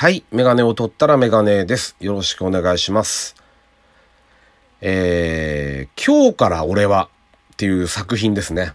[0.00, 0.22] はい。
[0.30, 1.96] メガネを取ったらメガネです。
[1.98, 3.34] よろしくお願いします。
[4.80, 7.08] えー、今日から俺は
[7.54, 8.74] っていう作品ですね。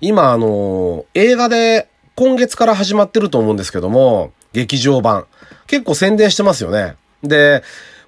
[0.00, 5.26] 今、あの、映画で今月から始まってると思うんですけども、劇場版。
[5.66, 6.96] 結構宣伝してますよね。
[7.22, 7.62] で、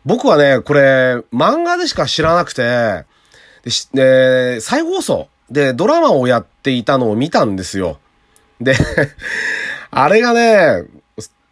[0.07, 3.05] 僕はね、これ、漫画でしか知らなくて、
[3.93, 7.99] で、再放送でドラマをやっていたのを見たんですよ。
[8.63, 8.77] で、
[9.93, 10.85] あれがね、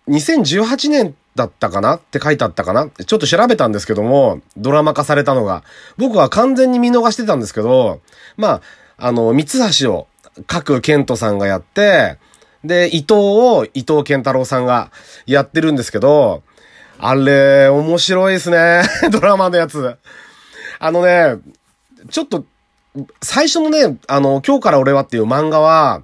[0.08, 2.88] 2018年だったかなって書いてあったかな？
[2.88, 5.62] ちょっと調べたんですけども、ドラマ化されたのが。
[5.96, 8.00] 僕は完全に見逃してたんですけど、
[8.36, 8.62] まあ、
[8.98, 9.44] あの、三
[9.80, 10.08] 橋を
[10.46, 12.18] 各健人さんがやって、
[12.64, 14.90] で、伊藤を伊藤健太郎さんが
[15.26, 16.42] やってるんですけど、
[16.98, 18.82] あれ、面白いですね。
[19.12, 19.96] ドラマのやつ。
[20.80, 21.36] あのね、
[22.10, 22.44] ちょっと、
[23.22, 26.02] 最初のね、あの、今日から俺はっていう漫画は、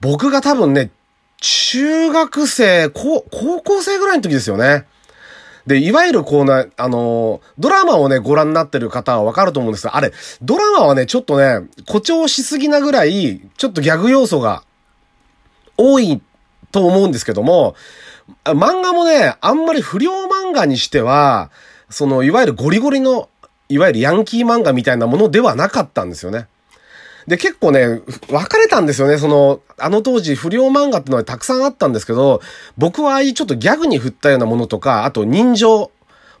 [0.00, 0.90] 僕が多分ね、
[1.40, 4.86] 中学生、高、校生ぐらいの時ですよね。
[5.66, 14.62] で、いわゆるこうな、あの、ドラマをね、ご覧になってる方はわかると思うんですが、あれ、ドラマはね、ちょっとね、誇張しすぎなぐらい、ちょっとギャグ要素が
[15.76, 16.22] 多い
[16.70, 17.74] と思うんですけども、
[18.44, 21.50] 漫画もね、あんまり不良漫画にしては、
[21.90, 23.28] その、いわゆるゴリゴリの、
[23.68, 26.46] いわゆるヤンキー漫画みたいなものではなかったんですよね。
[27.26, 29.18] で、結構ね、分かれたんですよね。
[29.18, 32.40] その、あの当時不良漫画ってのはたくさんあったんですけど、
[32.78, 35.90] 僕はああいうちょっとギャグに振ったようなものとか、あと人情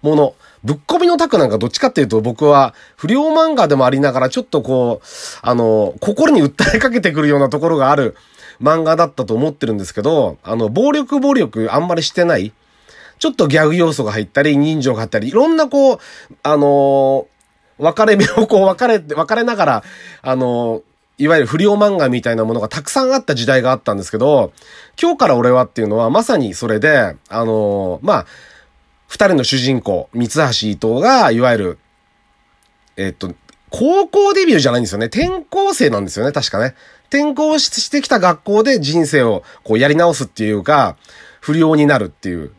[0.02, 5.06] もの、ぶっ込みのタクなんかどっちかっていうと僕は不良漫画でもありながらちょっとこう、
[5.42, 8.16] あの、心に訴えかけてくるようなところがある
[8.62, 12.52] 漫画だったと思ってるんですけど、あの、暴力暴力あんまりしてない。
[13.18, 15.98] ちょっとギャグ要素が入ったり、人情が入ったり、いろんなこう、
[16.42, 17.35] あの分
[17.94, 19.84] かれ目をこう分かれて、分かれながら、
[20.22, 20.82] あの、
[21.18, 24.52] いわゆる不良漫画みたいなものがたくさんあった時代があったんですけど、
[25.00, 28.26] 今日から俺はっていうのはまさにそれで、あの、まあ、
[29.06, 31.78] 二人の主人公、三橋伊藤が、いわゆる、
[32.96, 33.34] えっと、
[33.70, 35.06] 高校デビューじゃないんですよね。
[35.06, 36.74] 転校生なんですよね、確かね。
[37.08, 40.96] 転校してきた学校で人生をこうやり直すっていうか、
[41.40, 42.52] 不良になるっていう。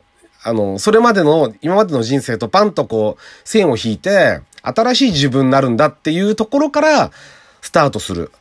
[0.44, 7.12] あの、それまでの、今までの人生とパンとこう、線を引いて、新しい自分になるんだっていうところから
[7.62, 8.32] スタートする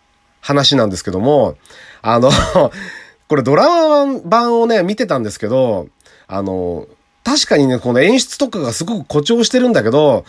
[0.41, 1.57] 話なんですけども、
[2.03, 2.31] あの
[3.29, 5.89] これドラマ版をね、見てたんですけど、
[6.29, 6.87] あの、
[7.25, 10.25] 確かにね、この演出とかがすごく誇張してるんだけど、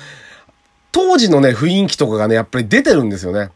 [0.92, 3.52] 当時のね、雰囲気とかがね、やっぱり出てるんですよね。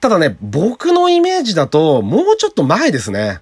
[0.00, 3.38] ただね、僕のイメージだと、もうちょっと前ですね。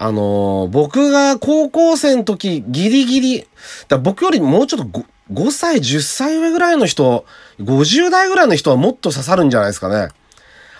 [0.00, 3.46] あの僕が高校生の時、ギリギリ、
[3.88, 7.26] だ僕よりもうちょっと5歳、10歳上ぐらいの人、
[7.60, 10.10] 50代ぐらいの人はもっと刺さるんじゃないですかね。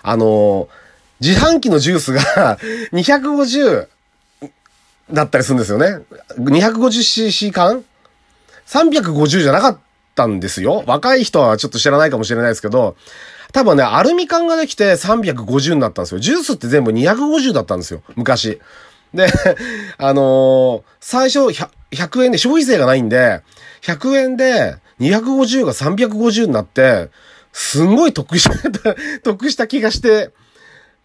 [0.03, 0.69] あの、
[1.19, 2.57] 自販機のジュースが
[2.93, 3.87] 250
[5.11, 5.99] だったりするんですよね。
[6.37, 7.83] 250cc 缶
[8.69, 9.77] ?350 じゃなかっ
[10.15, 10.85] たんですよ。
[10.87, 12.95] 若い人はちょっと知らないかもしれないですけど、
[13.51, 16.19] 多分ね、アルミ缶ができて350になったんですよ。
[16.19, 18.01] ジュースって全部250だったんですよ。
[18.15, 18.61] 昔。
[19.13, 19.27] で、
[19.97, 23.41] あのー、最初 100, 100円で消費税がないんで、
[23.81, 27.09] 100円で250が350になって、
[27.51, 28.93] すんごい得した、
[29.23, 30.31] 得した気がして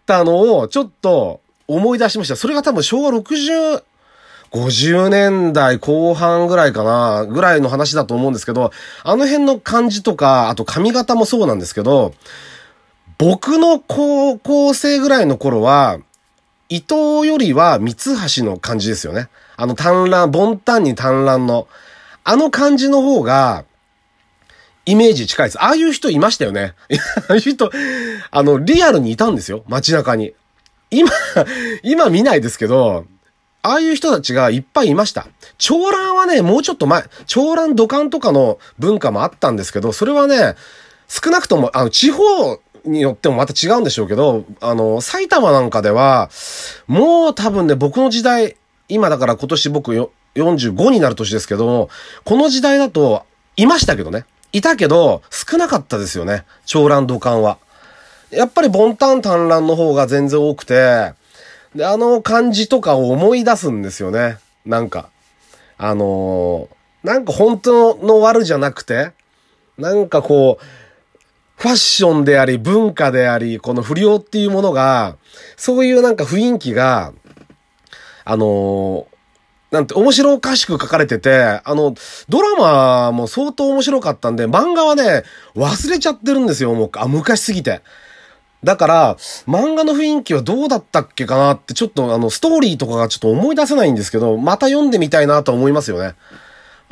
[0.05, 2.35] たのをちょっと思い出しました。
[2.35, 3.83] それが多分昭和60、
[4.51, 8.71] 50年代後半ぐらいかな、ぐらいの話だと思うんですけど、
[9.03, 12.13] あの辺の感じとか、あと髪型もそうなんですけど、
[13.17, 15.99] 僕の高校生ぐらいの頃は、
[16.69, 19.29] 伊藤よりは三橋の感じですよね。
[19.57, 21.67] あの単乱、ボンタンに単乱の、
[22.23, 23.65] あの感じの方が、
[24.85, 25.61] イメージ近いです。
[25.61, 26.73] ああいう人いましたよね。
[27.27, 27.71] ああいう人、
[28.31, 29.63] あの、リアルにいたんですよ。
[29.67, 30.33] 街中に。
[30.91, 31.09] 今、
[31.83, 33.05] 今見ないですけど、
[33.63, 35.27] ああいう人たちがいっぱいいました。
[35.57, 40.55] 長蘭はね、もうちょっと前、長蘭土管とかの文化もあったんですけど、それはね、
[41.07, 46.29] 少なくとも、あの、地方によってもまた違うんでしょうけど、あの、埼玉なんかでは、
[46.87, 48.55] もう多分ね、僕の時代、
[48.87, 51.89] 今だから今年僕45になる年ですけど、
[52.23, 53.23] この時代だと、
[53.57, 54.25] いましたけどね。
[54.51, 56.45] いたけど、少なかったですよね。
[56.65, 57.57] 長蘭土管は。
[58.31, 61.13] やっぱりボンタン単乱の方が全然多くて、
[61.73, 64.37] で、あの感じとかを思い出すんですよね。
[64.65, 65.09] なんか。
[65.77, 69.11] あのー、なんか本当の悪じゃなくて、
[69.77, 70.65] なんかこう、
[71.55, 75.17] ファッションであり、文化であり、この不良っていうものが、
[75.57, 77.13] そういうなんか雰囲気が、
[78.25, 79.07] あの、
[79.71, 81.95] なんて面白おかしく書かれてて、あの、
[82.29, 85.23] ドラマも相当面白かったんで、漫画はね、
[85.55, 87.81] 忘れちゃってるんですよ、もう、あ、昔すぎて。
[88.63, 89.15] だから、
[89.47, 96.15] 漫画の雰囲気はどうだったっけかなって、ちょっとあの、ストーリーとかがちょっと思い出せないんですけど、また読んでみたいなと思いますよね。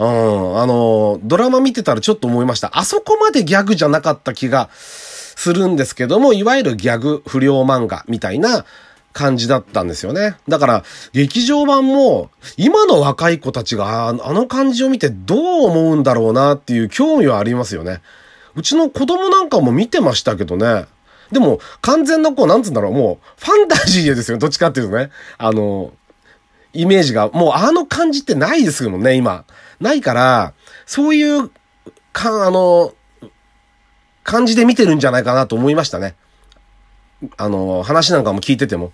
[0.03, 2.77] うん、あの、ドラマ見てたらちょっと思いました。
[2.77, 8.65] あそこまでギャグじゃなかった気がするんですけども、いわゆるギャグ不良漫画みたいな
[9.13, 10.35] 感じだったんですよね。
[10.49, 10.83] だから、
[11.13, 18.01] 劇場版も、今の若い子たちが、あの感じを見てどう思うんだろうなっていう興味はありますよね。
[18.55, 20.85] うちの子供なんかも見てましたけどね。
[21.31, 24.37] でも、完全なこう、なんつうんだろう、もう、ファンタジーですよ。
[24.37, 25.11] どっちかっていうとね。
[25.37, 25.93] あの、
[26.73, 29.45] イメージが、もうあの感じってないですもんね、今。
[29.79, 30.53] ないから、
[30.85, 31.51] そういう、
[32.13, 32.93] か、あの、
[34.23, 36.15] 感じで見てるんじゃないかなと思いましたね。
[37.37, 38.93] あの、話なんかも聞いてても。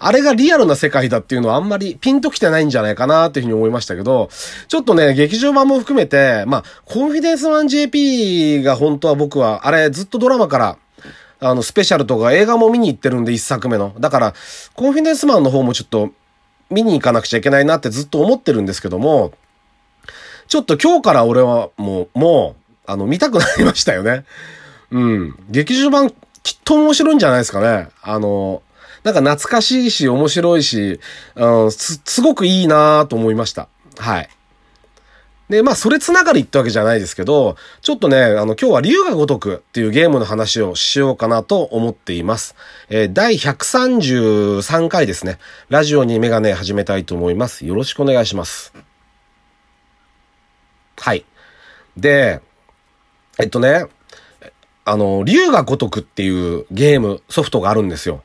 [0.00, 4.28] あれがリアルな世界だっていうのはあんまりピンときてないんじゃないかなっていうふうに思いましたけど、
[4.68, 10.78] ちょっとね、劇場版も含めて、まあ、コンフィデンスマン JP が本当は僕は、あれずっとドラマから、
[11.40, 13.94] あの、スペシャルとか映画も見に行ってるんで、一作目の。
[13.98, 14.34] だから、
[14.74, 16.10] コンフィデンスマンの方もちょっと
[16.70, 19.32] 見に行かなくちゃいけないなってずっと思ってるんですけども、
[20.48, 24.24] ちょっと今日から俺はもう、もう、あの、見たくなりましたよね。
[24.90, 25.38] うん。
[25.50, 26.10] 劇場版
[26.42, 27.88] きっと面白いんじゃないですかね。
[28.02, 28.62] あの、
[29.04, 31.00] なんか懐かしいし、面白いし、
[31.36, 33.68] うん、す、すごくいいなと思いました。
[33.98, 34.28] はい。
[35.48, 42.54] で、まあ、それつながりってわけじゃないですけど、ちょっとね、あの、今日は竜が如くっていうゲームの話をしようかなと思っています。
[42.90, 45.38] えー第133回ですね。
[45.68, 47.66] ラジオにメガネ始めたいと思います。
[47.66, 48.87] よろしくお願いします。
[51.00, 51.24] はい。
[51.96, 52.40] で、
[53.38, 53.86] えっとね、
[54.84, 58.22] あの、竜が如くっていうゲーム、ソフトがあるんですよ。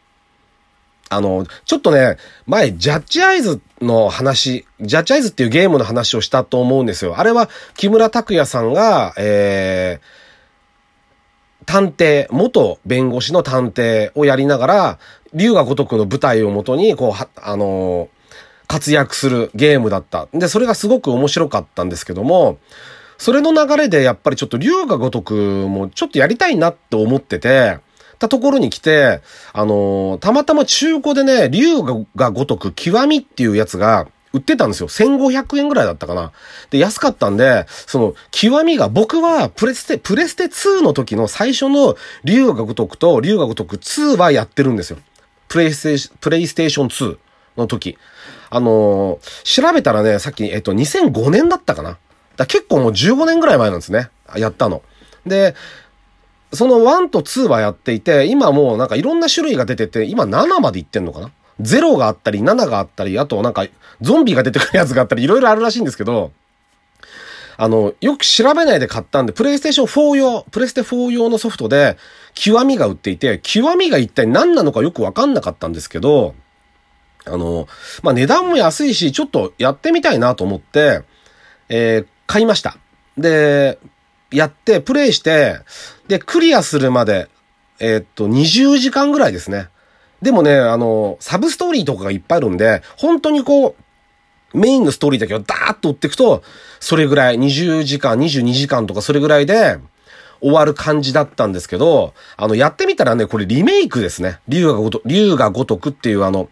[1.09, 2.17] あの、ちょっとね、
[2.47, 7.19] 前、ジャッジアイズの話、ジャッジアイズっていうゲームの話をしたと思うんですよ。
[7.19, 14.99] あれは、木村拓哉さんが、えー、探偵、元弁護士の探偵をやりながら、
[15.33, 18.22] 竜が如くの舞台をもとに、こう、は、あのー
[18.67, 20.27] 活躍するゲームだった。
[20.33, 22.57] で、それがすごく面白かったんですけども、
[23.17, 27.77] それの流れでやっぱりちょっと竜が如くもちょっとやりたいなって思ってて、
[28.19, 29.21] たところに来て、
[29.51, 31.81] あのーたまたま中古でね、竜
[32.15, 34.87] が如く極みっていうやつが売ってたんですよ。
[34.87, 36.31] 1500円ぐらいだったかな。
[36.71, 44.97] で、安かったんで、その、極みが、僕はプレステ、プレステ2の時の最初の竜が如くと竜が如く2はやってるんですよ。
[45.47, 47.17] プレイステーション、プレイステーション2
[47.57, 47.97] の時。
[48.49, 51.97] あのー調べたらね、さっき、えっと、2005年だったかな。
[52.37, 54.09] だ結構もう15年ぐらい前なんですね。
[54.35, 54.81] やったの。
[55.25, 55.55] で、
[56.51, 63.65] その1と2はやっていて、今もうなんかいろんな種類が出てて、今7までいってんのかな ?0 があったり、7があったり、あとなんか
[64.01, 66.31] ゾンビが出てくるやつがあったり、いろいろあるらしいんですけど、
[67.57, 71.97] あの、よく調べないで買ったんで、プレイステーション4用、プレステ4用のソフトで、
[72.33, 76.33] 極みが売っていて、極みが一体何なのかよくわかんなかったんですけど、
[77.25, 77.67] あの、
[78.01, 81.01] まあ、値段も安いし、ちょっとやってみたいなと思って、
[81.69, 82.77] えー買いました。
[83.17, 83.77] で、
[84.31, 85.59] やって、プレイして、
[86.07, 87.29] で、クリアするまで、
[87.79, 89.67] えーっと、20時間ぐらいですね。
[90.21, 93.75] でもね、あの、サブストーリーとかがいっぱいあるんで、本当にこ
[94.53, 96.43] う、メインのストーリーだけをダーッと追っていくと、
[96.79, 99.77] それぐらい、20時間、22時間とかそれぐらいで、
[100.43, 104.39] 終わる感じだったんですけど、あの、やってみたらね、これリメイクですね。
[104.47, 106.49] 竜がごと、竜が如くっていうあの、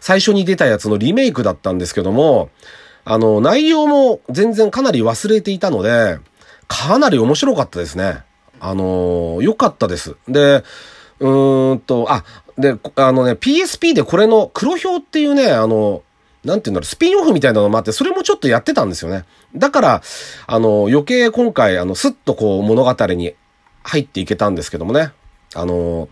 [0.00, 2.48] 最初に出たやつのリメイクだったんですけども、
[3.04, 6.18] あの、内容も全然かなり忘れていたので、
[6.66, 8.22] かなり面白かったですね。
[8.60, 10.16] あの良かったです。
[10.26, 10.64] で、
[11.20, 12.24] うーんと、あ、
[12.56, 16.02] で、あのね、PSP でこれの黒表っていうね、あの、
[16.44, 19.24] なんていうんだろう、スピンオフみたいなのもあって、それもちょっとやってたんですよね。
[19.56, 20.02] だから、
[20.46, 23.34] あの、余計今回、あの、スッとこう物語に
[23.82, 25.12] 入っていけたんですけどもね。
[25.54, 26.08] あの、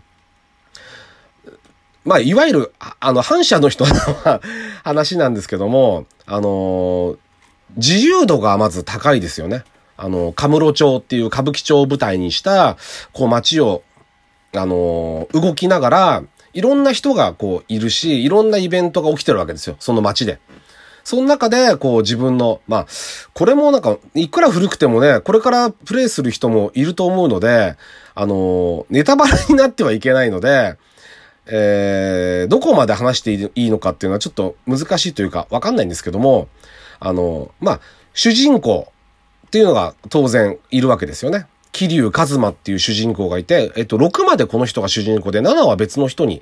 [2.05, 3.93] まあ、いわゆる、あの、反社の人の
[4.83, 7.17] 話なんですけども、あの、
[7.75, 9.63] 自由度がまず高いですよね。
[9.95, 12.77] あの、カムロ町っていう歌舞伎町を舞台にした、
[13.13, 13.83] こう街を、
[14.55, 16.23] あの、動きながら、
[16.53, 19.75] いろんな人がこういるし、いろんなイベントが起きてるわけですよ。
[19.79, 20.39] その街で。
[21.03, 22.87] その中で、こう自分の、まあ、
[23.33, 27.75] これもなんか、いくら古くてもね、これからプレイする人もいると思うので、
[28.15, 30.77] あの、ネタバレになってはいけないので、
[31.45, 36.47] えー、どこまで話していいのかっていうのはちょっと難しいというか、わかんないんですけども、
[36.99, 37.79] あの、まあ、
[38.13, 38.87] 主人公
[39.47, 41.47] っていうのが当然いるわけですよね。
[41.73, 46.41] 桐生一馬っていう主人公がいて、えっと、6までこの人が主人公で、7は別の人に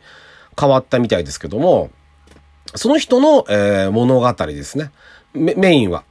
[0.59, 1.89] 変わったみたいですけども、
[2.75, 4.91] その人の、えー物語ですね。
[5.33, 6.03] メインは、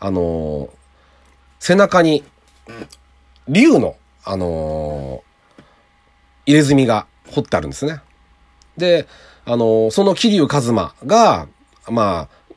[0.00, 0.70] あのー
[1.60, 2.24] 背中に、
[3.48, 5.30] 竜の、あのー
[6.46, 8.00] 入れ墨が掘ってあるんですね。
[8.76, 9.06] で、
[9.44, 11.46] あの、その桐生一馬が、
[11.88, 12.54] まあ、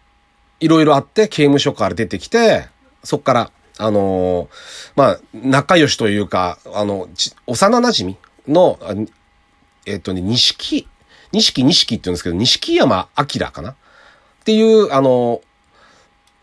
[0.60, 2.68] いろいろあって刑務所から出てきて、
[3.04, 4.50] そっから、あの
[4.96, 7.10] まあ、仲良しというか、あの、
[7.48, 8.80] 幼馴染の、
[9.86, 10.88] えっ、とね、錦、
[11.32, 13.72] 錦錦って言うんですけど、錦山明かな？
[13.72, 13.76] っ
[14.46, 15.42] ていう、あの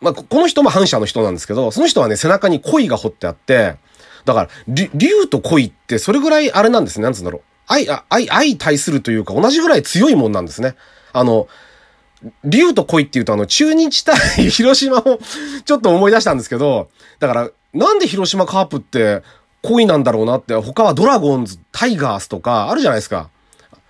[0.01, 3.77] まあ、この人も反社の人なんですけど、その人はね、背中に恋が彫ってあって、
[4.25, 7.43] だから、竜と恋ってそれぐらいあれなんですね、なんつうんだろう。
[7.67, 10.75] 愛、愛、愛対するというか同じぐらい強いもんなんですね。
[11.13, 11.49] あの、
[12.45, 14.17] 竜と恋っていうとあの、中日対
[14.51, 15.19] 広島を
[15.65, 19.23] ちょっと思い出したんですけど、だから、なんで広島カープって
[19.63, 23.29] 恋なんだろうなって、他はドラゴンズ、タイガースとかあるじゃないですか。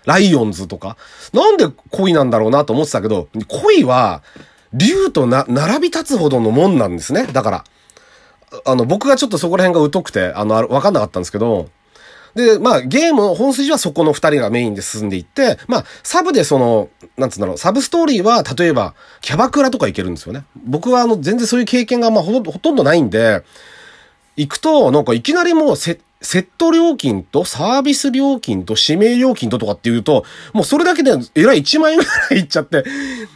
[0.05, 0.97] ライオンズとか。
[1.33, 4.23] なんで恋なんだろうなと思ってたけど、恋は、
[4.73, 7.27] 竜とな、並び立つほどのもんなんですね。
[7.27, 7.65] だから。
[8.65, 11.69] あの、僕がちょっとそこら辺が疎くて、あの、わかんなかったんですけど、
[12.35, 20.45] で、まあ、ゲームの本筋はそこの二人がメインで進んでいって、まあ、サブでその、なんつうんだろう、サブストーリーは、例えば、キャバクラとか行けるんですよね。
[20.65, 23.43] 僕はあの、全然そういう経験が、まあ、ほとんどないんで、
[24.37, 32.85] 行くと、なんかいきなりもうセ、セット料金とサービス料金と指名料金ととかっていうと、もうそれだけでえらい1万円ぐらいいっちゃって、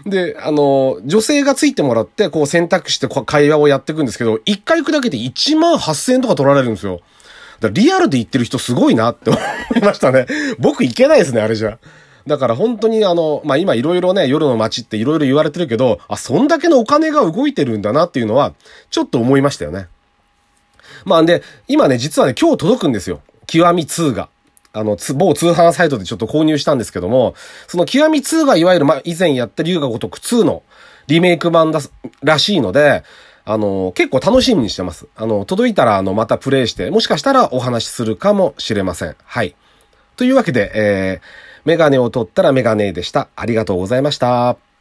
[0.04, 7.00] で、あの、女性がついてもらって、こう選択して会話をやっていくんですけど、1回行くだけで1万8000円とか取られるんですよ。
[7.64, 9.38] だリアルで言ってる人すごいなって思
[9.76, 10.26] いましたね。
[10.59, 11.78] 僕行けないですね、あれじゃ。
[12.26, 18.54] だから本当にあの、まあ、今いろいろね、夜の街っていろいろ言われてるけど、あ、そんだけのお金が動いてるんだなっていうのは、
[18.90, 19.88] ちょっと思いましたよね。
[21.04, 23.21] まあ、んで、今ね、実はね、今日届くんですよ。
[23.47, 24.28] 極み2が。
[24.73, 27.35] あの、つ某通販サイトでちょっと購入したんですけども、
[27.68, 30.62] その極み2がいわゆる、ま、以前やった龍が如く2の
[31.06, 31.80] リメイク版だ、
[32.23, 33.04] らしいので、
[33.46, 35.06] あの、結構楽しみにしてます。
[35.16, 39.16] あの、届いたら、あの、またプレイして、もしかしたらお話しするかもしれません。
[39.24, 39.54] はい。
[40.16, 41.26] というわけで、えー、
[41.64, 43.28] メガネを取ったらメガネでした。
[43.36, 44.73] ありがとうございました。